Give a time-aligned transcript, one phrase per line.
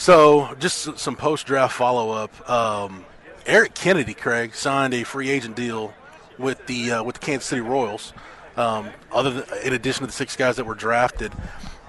[0.00, 2.48] So, just some post draft follow up.
[2.50, 3.04] Um,
[3.44, 5.92] Eric Kennedy, Craig, signed a free agent deal
[6.38, 8.14] with the uh, with the Kansas City Royals.
[8.56, 11.34] Um, other than, in addition to the six guys that were drafted,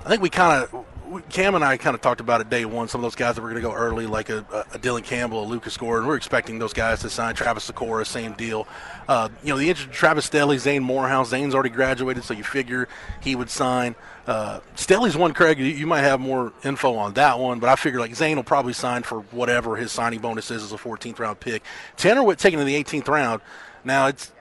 [0.04, 0.86] I think we kind of
[1.30, 2.88] Cam and I kind of talked about it day one.
[2.88, 4.40] Some of those guys that were going to go early, like a,
[4.74, 7.36] a Dylan Campbell, a Lucas Gordon, we're expecting those guys to sign.
[7.36, 8.68] Travis Sykora, same deal.
[9.08, 11.30] Uh, you know, the interest Travis Staley, Zane Morehouse.
[11.30, 12.88] Zane's already graduated, so you figure
[13.22, 13.96] he would sign.
[14.26, 15.60] Uh, Staley's one, Craig.
[15.60, 18.44] You, you might have more info on that one, but I figure like Zane will
[18.44, 21.64] probably sign for whatever his signing bonus is as a 14th round pick.
[21.98, 23.42] Tanner Witt taken in the 18th round.
[23.84, 24.32] Now it's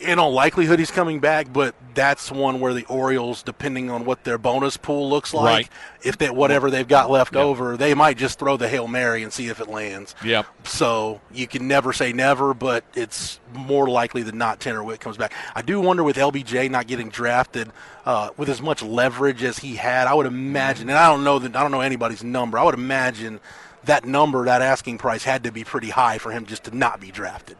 [0.00, 4.24] in all likelihood he's coming back, but that's one where the Orioles, depending on what
[4.24, 5.68] their bonus pool looks like, Right.
[6.02, 9.32] if that whatever they've got left over, they might just throw the hail mary and
[9.32, 10.14] see if it lands.
[10.24, 10.46] Yep.
[10.64, 15.16] So you can never say never, but it's more likely than not Tanner Witt comes
[15.16, 15.32] back.
[15.54, 17.70] I do wonder with LBJ not getting drafted
[18.06, 20.06] uh, with as much leverage as he had.
[20.06, 22.58] I would imagine, and I don't know that I don't know anybody's number.
[22.58, 23.40] I would imagine
[23.84, 27.00] that number, that asking price, had to be pretty high for him just to not
[27.00, 27.56] be drafted.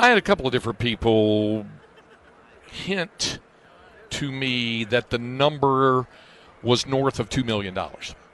[0.00, 1.66] I had a couple of different people
[2.70, 3.40] hint
[4.10, 6.06] to me that the number
[6.62, 7.76] was north of $2 million.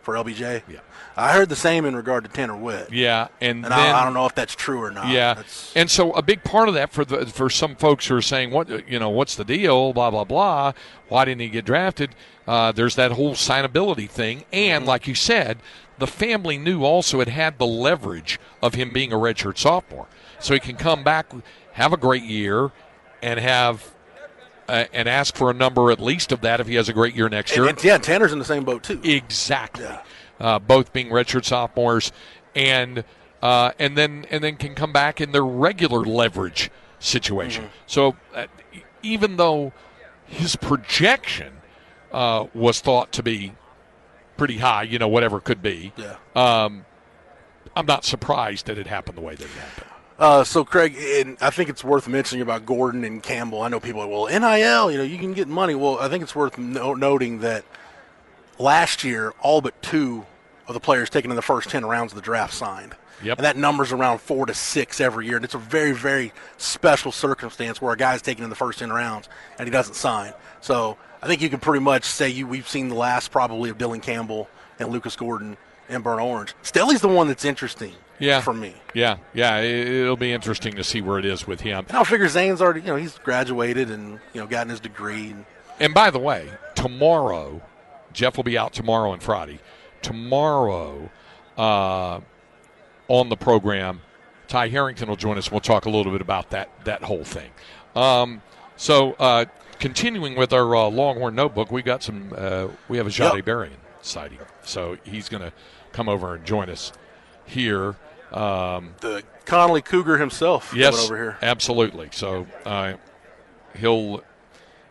[0.05, 0.63] For LBJ.
[0.69, 0.81] Yeah.
[1.17, 2.93] I heard the same in regard to Tanner Witt.
[2.93, 5.09] Yeah, and, And then I, I don't know if that's true or not.
[5.09, 8.17] Yeah, That's- and so a big part of that for the for some folks who
[8.17, 10.73] are saying, "What you know, what's the deal?" Blah blah blah.
[11.09, 12.15] Why didn't he get drafted?
[12.47, 15.59] Uh, there's that whole signability thing, and like you said,
[15.99, 20.09] the family knew also it had the leverage of him being a redshirt sophomore,
[20.41, 21.33] so he can come back,
[21.75, 22.73] have a great year,
[23.23, 23.94] and have.
[24.69, 27.15] Uh, and ask for a number at least of that if he has a great
[27.15, 27.67] year next year.
[27.69, 28.99] and, and yeah, Tanner's in the same boat too.
[29.05, 29.85] Exactly.
[29.85, 30.01] Yeah.
[30.41, 32.11] Uh, both being redshirt sophomores,
[32.55, 33.05] and
[33.43, 37.69] uh, and then and then can come back in their regular leverage situation.
[37.87, 38.47] So uh,
[39.03, 39.73] even though
[40.27, 41.53] his projection
[42.11, 43.53] uh, was thought to be
[44.39, 46.17] pretty high, you know, whatever it could be, Yeah.
[46.35, 46.87] um,
[47.77, 49.91] I'm not surprised that it happened the way that it happened.
[50.19, 53.63] Uh, so Craig, and I think it's worth mentioning about Gordon and Campbell.
[53.63, 55.75] I know people are well NIL, you know, you can get money.
[55.75, 57.65] Well, I think it's worth no- noting that
[58.59, 60.25] last year, all but two
[60.69, 62.95] of the players taken in the first ten rounds of the draft signed.
[63.23, 63.39] Yep.
[63.39, 67.11] And that number's around four to six every year, and it's a very, very special
[67.11, 70.33] circumstance where a guy's taken in the first ten rounds and he doesn't sign.
[70.61, 73.79] So I think you can pretty much say you we've seen the last probably of
[73.79, 74.49] Dylan Campbell
[74.79, 75.57] and Lucas Gordon
[75.89, 76.55] and Burn Orange.
[76.63, 78.41] Staley's the one that's interesting Yeah.
[78.41, 78.75] for me.
[78.95, 81.85] Yeah, yeah, it, it'll be interesting to see where it is with him.
[81.89, 85.31] And I figure Zane's already, you know, he's graduated and you know gotten his degree.
[85.31, 85.45] And
[85.81, 87.61] And by the way, tomorrow,
[88.13, 89.59] Jeff will be out tomorrow and Friday.
[90.03, 91.11] Tomorrow,
[91.59, 92.21] uh,
[93.09, 94.01] on the program,
[94.49, 95.51] Ty Harrington will join us.
[95.51, 97.51] We'll talk a little bit about that that whole thing.
[97.97, 98.43] Um,
[98.77, 99.47] so, uh,
[99.81, 102.33] continuing with our uh, Longhorn notebook, we got some.
[102.37, 103.45] Uh, we have a Jahdae Yep.
[103.45, 105.53] Barron sighting, so he's going to
[105.93, 106.93] come over and join us
[107.47, 107.97] here.
[108.33, 111.39] Um, the Connally Cougar himself yes, over here.
[111.43, 112.09] absolutely.
[112.13, 112.95] So uh,
[113.77, 114.23] he'll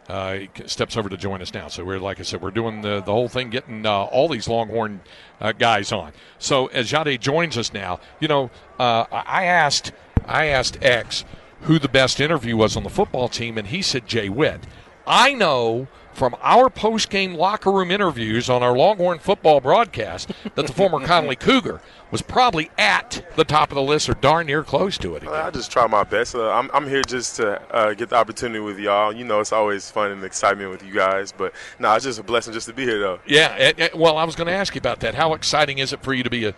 [0.08, 1.68] uh, he steps over to join us now.
[1.68, 4.47] So we're like I said, we're doing the the whole thing, getting uh, all these
[4.47, 5.02] Longhorn
[5.40, 6.14] uh, guys on.
[6.40, 9.91] So as Jahdae joins us now, you know, uh, I asked
[10.25, 11.25] I asked X
[11.62, 14.62] who the best interview was on the football team, and he said Jay Witt.
[15.06, 20.68] I know from our post game locker room interviews on our Longhorn football broadcast that
[20.68, 21.81] the former Connally Cougar
[22.12, 25.24] was probably at the top of the list or darn near close to it.
[25.24, 25.34] Again.
[25.34, 26.36] I just try my best.
[26.36, 29.12] Uh, I'm, I'm here just to uh, get the opportunity with y'all.
[29.12, 31.31] You know, it's always fun and excitement with you guys.
[31.31, 33.20] But no, it's just a blessing just to be here, though.
[33.25, 35.16] Yeah, eh, eh, well, I was going to ask you about that.
[35.16, 36.53] How exciting is it for you to be a,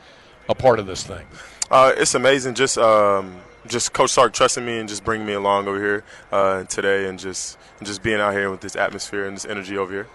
[0.49, 1.25] a part of this thing?
[1.71, 2.55] Uh, it's amazing.
[2.55, 6.63] Just um, just Coach Sark trusting me and just bringing me along over here uh,
[6.65, 9.91] today, and just and just being out here with this atmosphere and this energy over
[9.91, 10.07] here.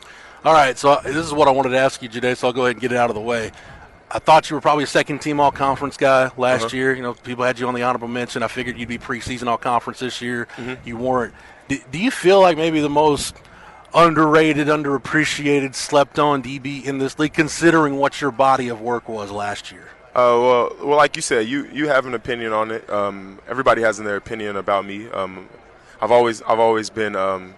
[0.44, 2.62] All right, so this is what I wanted to ask you today, so I'll go
[2.62, 3.50] ahead and get it out of the way.
[4.11, 6.76] I thought you were probably a second team all conference guy last Uh-huh.
[6.76, 6.94] year.
[6.94, 8.43] You know, people had you on the honorable mention.
[8.43, 10.49] I figured you'd be preseason all conference this year.
[10.56, 10.88] Mm-hmm.
[10.88, 11.35] You weren't.
[11.69, 13.37] Do, do you feel like maybe the most
[13.94, 19.31] underrated, underappreciated, slept on DB in this league, considering what your body of work was
[19.31, 19.88] last year?
[20.12, 22.89] Uh, well, well, like you said, you, you have an opinion on it.
[22.91, 25.09] Um, everybody has their opinion about me.
[25.11, 25.49] Um,
[26.01, 27.55] I've always I've always been um,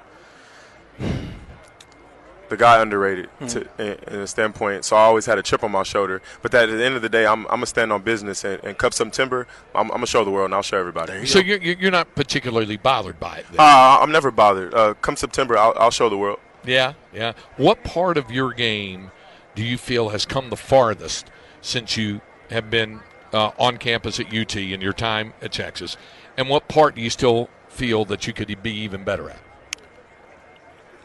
[2.52, 4.84] the guy underrated to, in, in a standpoint.
[4.84, 6.20] So I always had a chip on my shoulder.
[6.42, 8.44] But that at the end of the day, I'm, I'm gonna stand on business.
[8.44, 11.24] And, and come September, I'm, I'm gonna show the world, and I'll show everybody.
[11.24, 13.46] So you're, you're not particularly bothered by it.
[13.50, 13.60] Then.
[13.60, 14.74] Uh, I'm never bothered.
[14.74, 16.40] Uh, come September, I'll, I'll show the world.
[16.64, 17.32] Yeah, yeah.
[17.56, 19.10] What part of your game
[19.54, 21.30] do you feel has come the farthest
[21.62, 22.20] since you
[22.52, 23.00] have been
[23.32, 25.96] uh, on campus at UT in your time at Texas?
[26.36, 29.40] And what part do you still feel that you could be even better at?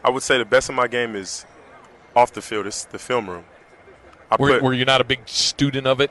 [0.04, 1.44] I would say the best of my game is
[2.14, 2.66] off the field.
[2.66, 3.44] It's the film room.
[4.38, 6.10] Were, put- were you not a big student of it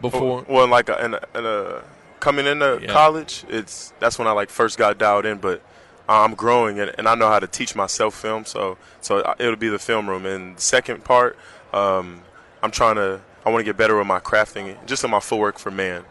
[0.00, 0.44] before?
[0.48, 1.82] Well, in like a, in a, in a
[2.20, 2.92] coming into Yeah.
[2.92, 5.38] college, it's that's when I like first got dialed in.
[5.38, 5.62] But
[6.08, 8.44] I'm growing and, and I know how to teach myself film.
[8.44, 10.24] So so it'll be the film room.
[10.24, 11.36] And the second part,
[11.72, 12.22] um,
[12.62, 15.58] I'm trying to I want to get better with my crafting, just in my footwork
[15.58, 16.04] for man.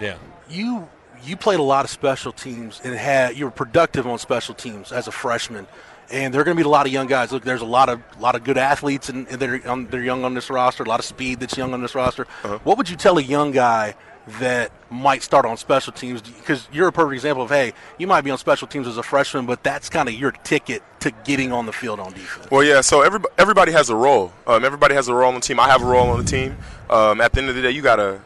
[0.00, 0.16] yeah.
[0.48, 0.88] you
[1.22, 4.90] you played a lot of special teams and had you were productive on special teams
[4.90, 5.66] as a freshman.
[6.10, 7.30] And there are going to be a lot of young guys.
[7.30, 10.24] Look, there's a lot of lot of good athletes, and, and they're on, they're young
[10.24, 10.82] on this roster.
[10.82, 12.26] A lot of speed that's young on this roster.
[12.42, 12.58] Uh-huh.
[12.64, 13.94] What would you tell a young guy
[14.38, 16.22] that might start on special teams?
[16.22, 19.02] Because you're a perfect example of hey, you might be on special teams as a
[19.02, 22.50] freshman, but that's kind of your ticket to getting on the field on defense.
[22.50, 22.80] Well, yeah.
[22.80, 24.32] So everybody, everybody has a role.
[24.46, 25.58] Um, everybody has a role on the team.
[25.58, 26.56] I have a role on the team.
[26.88, 28.20] Um, at the end of the day, you gotta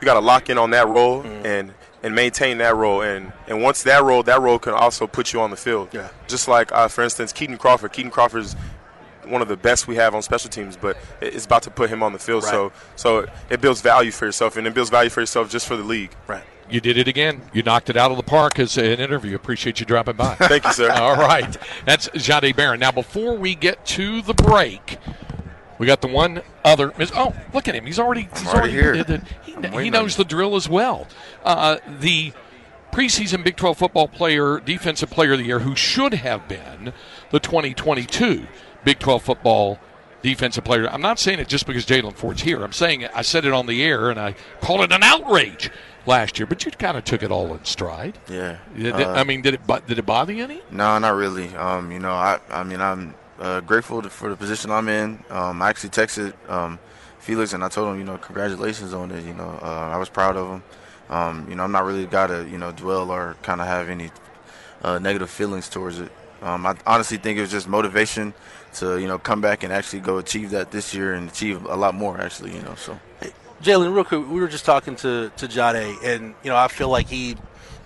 [0.00, 3.02] you gotta lock in on that role and and maintain that role.
[3.02, 5.88] And and once that role, that role can also put you on the field.
[5.92, 6.08] Yeah.
[6.28, 7.92] Just like uh, for instance, Keaton Crawford.
[7.92, 8.56] Keaton Crawford is
[9.26, 12.02] one of the best we have on special teams, but it's about to put him
[12.02, 12.44] on the field.
[12.44, 15.76] So so it builds value for yourself, and it builds value for yourself just for
[15.76, 16.14] the league.
[16.26, 16.44] Right.
[16.70, 17.42] You did it again.
[17.52, 19.36] You knocked it out of the park as an interview.
[19.36, 20.34] Appreciate you dropping by.
[20.36, 20.90] Thank you, sir.
[20.94, 21.56] All right.
[21.84, 22.80] That's Jahdae Barron.
[22.80, 24.96] Now, before we get to the break,
[25.78, 26.92] we got the one other.
[27.14, 27.84] Oh, look at him.
[27.84, 28.94] He's already, he's already here.
[28.94, 29.04] He,
[29.44, 31.06] he I'm knows on the drill as well.
[31.44, 32.32] Uh, the
[32.92, 36.92] preseason Big 12 football player, defensive player of the year, who should have been
[37.30, 38.46] the 2022
[38.84, 39.78] Big 12 football
[40.22, 40.88] defensive player.
[40.88, 42.62] I'm not saying it just because Jaylan Ford's here.
[42.62, 45.70] I'm saying it, I said it on the air and I called it an outrage
[46.06, 48.18] last year, but you kind of took it all in stride.
[48.28, 48.56] Yeah.
[48.76, 50.60] Did- Uh, I mean, did it did it bother you any?
[50.70, 51.54] No, not really.
[51.56, 55.22] Um, you know, I, I mean, I'm uh, grateful for the position I'm in.
[55.30, 56.78] Um, I actually texted um,
[57.18, 59.24] Felix and I told him, you know, congratulations on it.
[59.24, 60.62] You know, uh, I was proud of him.
[61.10, 63.90] Um, you know, I'm not really got to, you know, dwell or kind of have
[63.90, 64.10] any
[64.82, 66.10] uh, negative feelings towards it.
[66.42, 68.34] Um, I honestly think it was just motivation
[68.74, 71.76] to, you know, come back and actually go achieve that this year and achieve a
[71.76, 72.98] lot more, actually, you know, so.
[73.62, 76.90] Jaylan, real quick, we were just talking to to Jahdae, and you know, I feel
[76.90, 77.36] like he,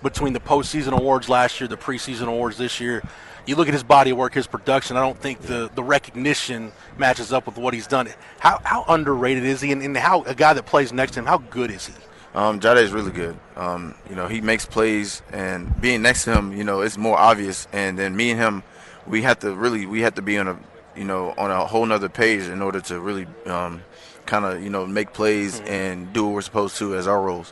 [0.03, 3.01] between the postseason awards last year, the preseason awards this year,
[3.45, 4.97] you look at his body of work, his production.
[4.97, 8.09] I don't think the the recognition matches up with what he's done.
[8.39, 11.25] How how underrated is he, and, and how a guy that plays next to him,
[11.25, 11.93] how good is he?
[12.35, 13.37] Um, Jahdae is really good.
[13.55, 17.17] Um, you know, he makes plays, and being next to him, you know, it's more
[17.17, 17.67] obvious.
[17.73, 18.63] And then me and him,
[19.07, 20.59] we have to really, we have to be on a,
[20.95, 23.81] you know, on a whole nother page in order to really, um,
[24.25, 27.51] kind of, you know, make plays and do what we're supposed to as our roles.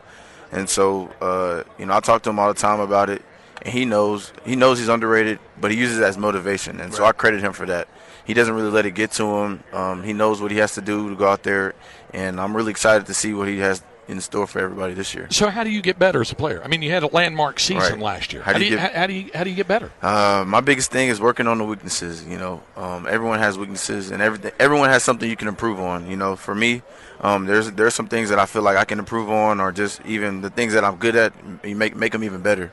[0.52, 3.24] And so, uh, you know, I talk to him all the time about it,
[3.64, 7.04] and he knows, he knows he's underrated, but he uses it as motivation, and so
[7.04, 7.88] I credit him for that.
[8.26, 9.64] He doesn't really let it get to him.
[9.74, 11.74] Um, he knows what he has to do to go out there,
[12.14, 15.28] and I'm really excited to see what he has in store for everybody this year.
[15.30, 16.62] So how do you get better as a player?
[16.64, 18.00] I mean, you had a landmark season Right.
[18.00, 18.42] last year.
[18.42, 19.92] How do you you, get- how, how do you how do you get better?
[20.02, 22.26] Uh, my biggest thing is working on the weaknesses.
[22.26, 24.52] You know, um, everyone has weaknesses, and everything.
[24.60, 26.10] Everyone has something you can improve on.
[26.10, 26.82] You know, for me,
[27.22, 30.00] um, there's there's some things that I feel like I can improve on, or just
[30.06, 31.34] even the things that I'm good at,
[31.64, 32.72] you make make them even better.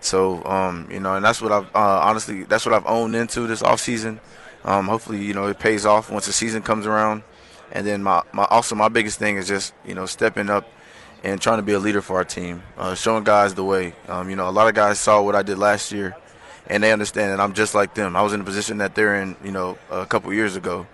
[0.00, 3.46] So, um, you know, and that's what I've uh, honestly that's what I've owned into
[3.46, 4.18] this off season.
[4.64, 7.22] Um, hopefully, you know, it pays off once the season comes around.
[7.72, 10.68] And then my, my also my biggest thing is just you know stepping up
[11.24, 13.94] and trying to be a leader for our team, uh, showing guys the way.
[14.08, 16.16] Um, you know, a lot of guys saw what I did last year,
[16.66, 18.16] and they understand that I'm just like them.
[18.16, 20.86] I was in a position that they're in, you know, a couple years ago,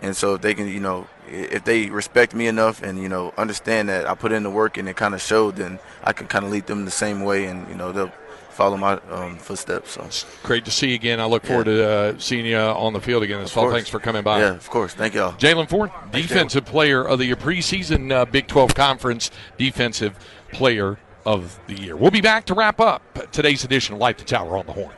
[0.00, 3.32] and so if they can, you know, if they respect me enough and you know
[3.36, 6.26] understand that I put in the work and it kind of showed, then I can
[6.26, 8.12] kind of lead them the same way, and you know they'll
[8.50, 9.92] follow my um, footsteps.
[9.92, 10.08] So.
[10.42, 11.20] Great to see you again.
[11.20, 13.70] I look forward to uh, seeing you on the field again this fall.
[13.70, 14.40] Thanks for coming by.
[14.40, 14.94] Yeah, of course.
[14.94, 15.32] Thank y'all.
[15.32, 20.16] Jaylan Ford, defensive player of the year, preseason uh, Big 12 Conference defensive
[20.52, 21.96] player of the year.
[21.96, 24.92] We'll be back to wrap up today's edition of Light the Tower on the Horn.